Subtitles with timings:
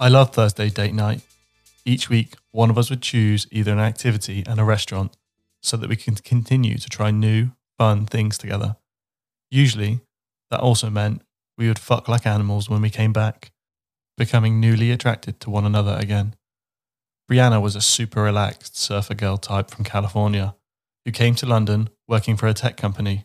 [0.00, 1.22] I love Thursday date night.
[1.84, 5.16] Each week, one of us would choose either an activity and a restaurant
[5.62, 8.76] so that we can continue to try new, fun things together.
[9.52, 10.00] Usually,
[10.50, 11.22] that also meant
[11.56, 13.52] we would fuck like animals when we came back,
[14.16, 16.34] becoming newly attracted to one another again.
[17.30, 20.56] Brianna was a super relaxed surfer girl type from California
[21.04, 23.22] who came to London working for a tech company.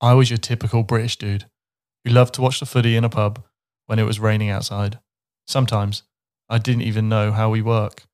[0.00, 1.46] I was your typical British dude
[2.04, 3.44] who loved to watch the footy in a pub
[3.86, 4.98] when it was raining outside.
[5.46, 6.02] Sometimes
[6.48, 8.04] I didn't even know how we work.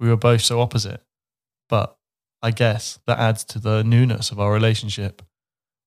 [0.00, 1.02] We were both so opposite.
[1.68, 1.96] But
[2.42, 5.22] I guess that adds to the newness of our relationship.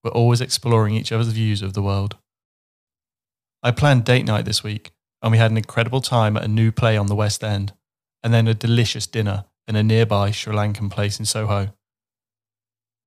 [0.03, 2.17] We're always exploring each other's views of the world.
[3.63, 4.91] I planned date night this week,
[5.21, 7.73] and we had an incredible time at a new play on the West End,
[8.23, 11.73] and then a delicious dinner in a nearby Sri Lankan place in Soho.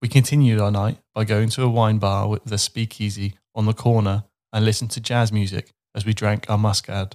[0.03, 3.75] We continued our night by going to a wine bar with the speakeasy on the
[3.75, 7.15] corner and listened to jazz music as we drank our muscad.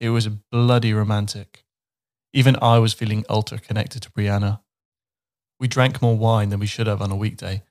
[0.00, 1.64] It was bloody romantic.
[2.32, 4.60] Even I was feeling ultra connected to Brianna.
[5.58, 7.62] We drank more wine than we should have on a weekday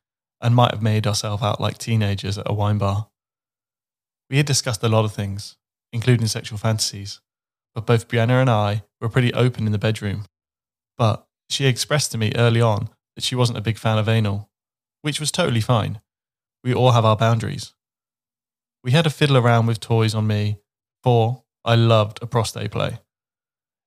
[0.41, 3.09] and might have made ourselves out like teenagers at a wine bar.
[4.29, 5.55] We had discussed a lot of things,
[5.93, 7.21] including sexual fantasies,
[7.75, 10.25] but both Brianna and I were pretty open in the bedroom.
[10.97, 14.49] But she expressed to me early on that she wasn't a big fan of anal,
[15.03, 16.01] which was totally fine.
[16.63, 17.75] We all have our boundaries.
[18.83, 20.57] We had to fiddle around with toys on me,
[21.03, 22.99] for I loved a prostate play.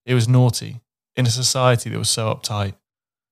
[0.05, 0.81] It was naughty
[1.15, 2.75] in a society that was so uptight,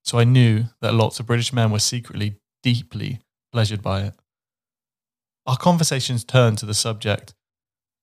[0.05, 3.23] so I knew that lots of British men were secretly deeply
[3.53, 4.15] pleasured by it.
[5.47, 7.35] Our conversations turned to the subject,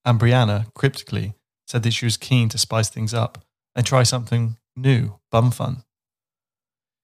[0.04, 1.32] and Brianna, cryptically,
[1.66, 3.42] said that she was keen to spice things up
[3.74, 5.82] and try something new, bum fun.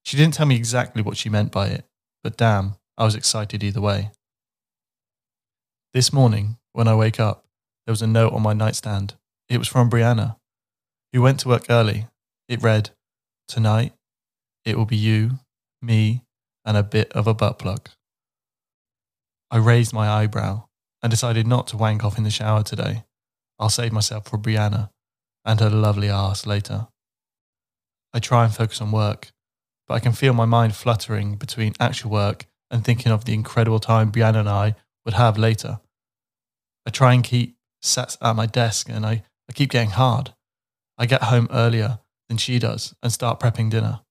[0.02, 1.86] She didn't tell me exactly what she meant by it,
[2.22, 4.10] but damn, I was excited either way.
[5.94, 7.46] This morning, when I wake up,
[7.86, 9.14] there was a note on my nightstand
[9.50, 10.36] it was from Brianna,
[11.12, 12.06] who went to work early.
[12.48, 12.90] It read,
[13.48, 13.92] Tonight,
[14.64, 15.40] it will be you,
[15.82, 16.22] me,
[16.64, 17.90] and a bit of a butt plug.
[19.50, 20.66] I raised my eyebrow
[21.02, 23.04] and decided not to wank off in the shower today.
[23.58, 24.90] I'll save myself for Brianna
[25.44, 26.86] and her lovely ass later.
[28.14, 29.32] I try and focus on work,
[29.88, 33.80] but I can feel my mind fluttering between actual work and thinking of the incredible
[33.80, 35.80] time Brianna and I would have later.
[36.86, 40.32] I try and keep sat at my desk and I I keep getting hard.
[40.96, 44.02] I get home earlier than she does and start prepping dinner.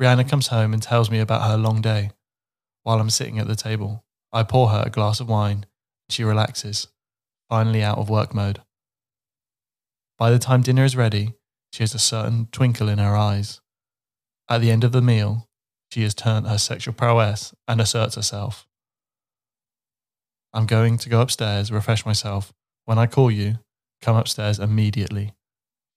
[0.00, 2.12] Brianna comes home and tells me about her long day.
[2.84, 5.66] While I'm sitting at the table, I pour her a glass of wine.
[6.10, 6.86] She relaxes,
[7.48, 8.62] finally out of work mode.
[10.16, 11.34] By the time dinner is ready,
[11.72, 13.60] she has a certain twinkle in her eyes.
[14.48, 15.48] At the end of the meal,
[15.90, 18.68] she has turned her sexual prowess and asserts herself.
[20.52, 22.52] I'm going to go upstairs, refresh myself.
[22.84, 23.58] When I call you,
[24.02, 25.34] Come upstairs immediately,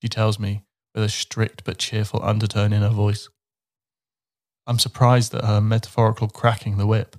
[0.01, 0.63] she tells me
[0.95, 3.29] with a strict but cheerful undertone in her voice.
[4.65, 7.15] I'm surprised at her metaphorical cracking the whip.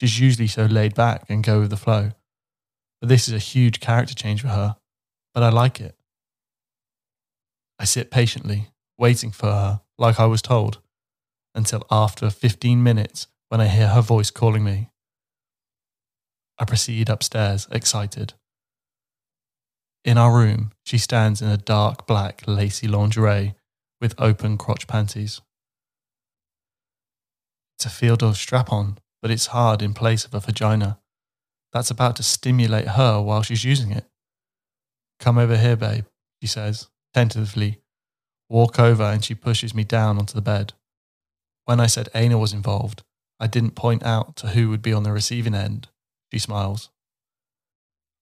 [0.00, 2.12] She's usually so laid back and go with the flow.
[3.00, 4.76] But this is a huge character change for her,
[5.34, 5.96] but I like it.
[7.78, 10.80] I sit patiently, waiting for her, like I was told,
[11.54, 14.90] until after 15 minutes when I hear her voice calling me.
[16.58, 18.34] I proceed upstairs, excited.
[20.08, 23.56] In our room, she stands in a dark black lacy lingerie
[24.00, 25.42] with open crotch panties.
[27.76, 30.98] It's a Feeldoe strap on, but it's hard in place of a vagina.
[31.74, 34.06] That's about to stimulate her while she's using it.
[35.20, 36.06] Come over here, babe,
[36.40, 37.82] she says, tentatively.
[38.48, 40.72] Walk over and she pushes me down onto the bed.
[41.66, 43.02] When I said anal was involved,
[43.38, 45.88] I didn't point out to who would be on the receiving end.
[46.32, 46.88] She smiles.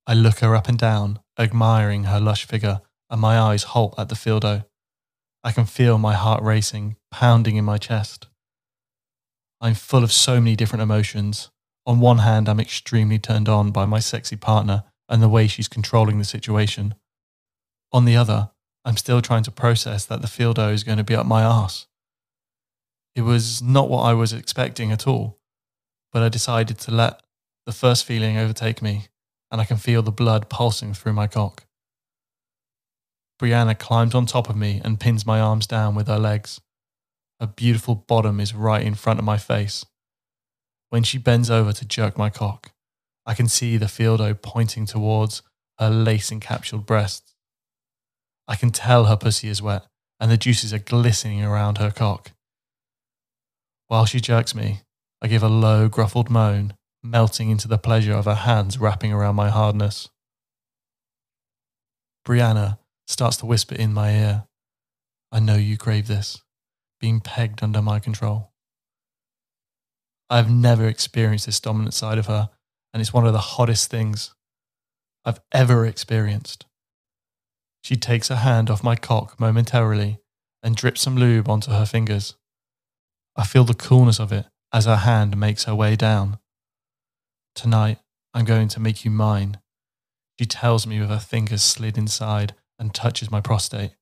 [0.08, 2.80] I look her up and down, admiring her lush figure,
[3.10, 4.64] and my eyes halt at the Feeldoe.
[5.42, 8.28] I can feel my heart racing, pounding in my chest.
[9.60, 11.50] I'm full of so many different emotions.
[11.86, 15.68] On one hand, I'm extremely turned on by my sexy partner and the way she's
[15.68, 16.94] controlling the situation.
[17.92, 18.50] On the other,
[18.84, 21.88] I'm still trying to process that the Feeldoe is going to be up my arse.
[23.16, 25.40] It was not what I was expecting at all,
[26.12, 27.22] but I decided to let
[27.64, 29.08] the first feeling overtake me
[29.56, 31.64] and I can feel the blood pulsing through my cock.
[33.40, 36.60] Brianna climbs on top of me and pins my arms down with her legs.
[37.40, 39.86] Her beautiful bottom is right in front of my face.
[40.90, 42.72] When she bends over to jerk my cock,
[43.24, 45.40] I can see the Feeldoe pointing towards
[45.78, 47.34] her lace encapsulated breasts.
[48.46, 49.86] I can tell her pussy is wet
[50.20, 52.32] and the juices are glistening around her cock.
[53.86, 54.82] While she jerks me,
[55.22, 56.74] I give a low, gruffled moan
[57.10, 60.08] melting into the pleasure of her hands wrapping around my hardness.
[62.26, 64.44] Brianna starts to whisper in my ear,
[65.30, 66.42] I know you crave this,
[67.00, 68.52] being pegged under my control.
[70.28, 72.50] I've never experienced this dominant side of her,
[72.92, 74.34] and it's one of the hottest things
[75.24, 76.66] I've ever experienced.
[77.82, 80.18] She takes her hand off my cock momentarily
[80.62, 82.34] and drips some lube onto her fingers.
[83.36, 86.38] I feel the coolness of it as her hand makes her way down.
[87.56, 87.98] Tonight,
[88.34, 89.60] I'm going to make you mine.
[90.38, 93.92] She tells me with her fingers slid inside and touches my prostate.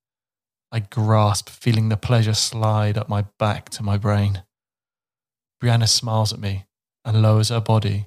[0.73, 4.43] I grasp, feeling the pleasure slide up my back to my brain.
[5.63, 6.67] Brianna smiles at me
[7.05, 8.07] and lowers her body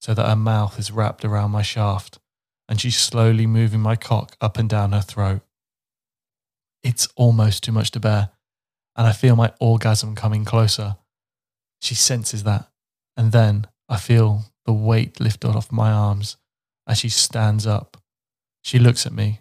[0.00, 2.18] so that her mouth is wrapped around my shaft,
[2.68, 5.42] and she's slowly moving my cock up and down her throat.
[6.82, 8.30] It's almost too much to bear,
[8.96, 10.96] and I feel my orgasm coming closer.
[11.80, 12.68] She senses that,
[13.16, 16.36] and then I feel the weight lifted off my arms
[16.86, 17.96] as she stands up.
[18.62, 19.40] She looks at me,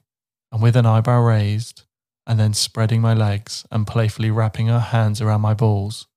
[0.54, 1.84] and with an eyebrow raised,
[2.26, 6.08] and then spreading my legs and playfully wrapping her hands around my balls.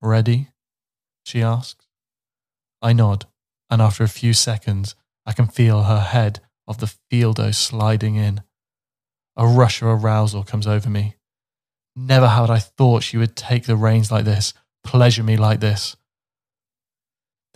[0.00, 0.48] Ready?
[1.22, 1.84] she asks.
[2.80, 3.26] I nod,
[3.68, 4.94] and after a few seconds,
[5.26, 8.40] I can feel her head of the feeldoe sliding in.
[9.36, 11.16] A rush of arousal comes over me.
[11.94, 15.94] Never had I thought she would take the reins like this, pleasure me like this.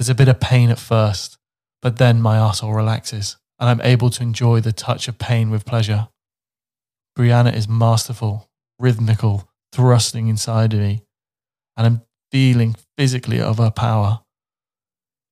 [0.02, 1.38] There's a bit of pain at first,
[1.80, 5.64] but then my arsehole relaxes and I'm able to enjoy the touch of pain with
[5.64, 6.08] pleasure.
[7.16, 8.50] Brianna is masterful,
[8.80, 11.04] rhythmical, thrusting inside of me,
[11.76, 12.02] and I'm
[12.32, 14.22] feeling physically of her power.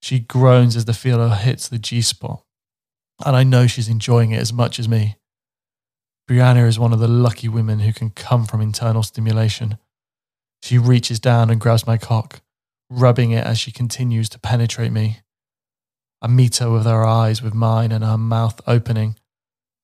[0.03, 2.45] She groans as the feeler hits the G spot,
[3.27, 5.17] and I know she's enjoying it as much as me.
[6.31, 9.79] Brianna is one of the lucky women who can come from internal stimulation.
[10.63, 12.41] She reaches down and grabs my cock,
[12.91, 15.21] rubbing it as she continues to penetrate me.
[16.21, 19.15] I meet her with her eyes with mine and her mouth opening.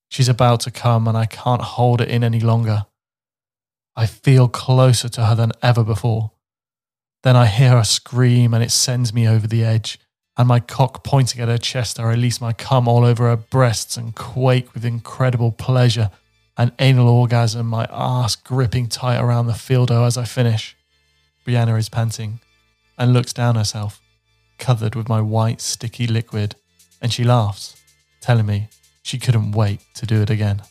[0.09, 2.85] She's about to come and I can't hold it in any longer.
[3.95, 6.31] I feel closer to her than ever before.
[7.23, 9.99] Then I hear her scream and it sends me over the edge.
[10.37, 13.97] And my cock pointing at her chest, I release my cum all over her breasts
[13.97, 16.11] and quake with incredible pleasure
[16.55, 20.75] and anal orgasm, my ass gripping tight around the feeldoe as I finish.
[21.45, 22.39] Brianna is panting
[22.97, 24.01] and looks down herself,
[24.57, 26.55] covered with my white, sticky liquid,
[27.01, 27.75] and she laughs,
[28.21, 28.69] telling me
[29.03, 30.61] she couldn't wait to do it again.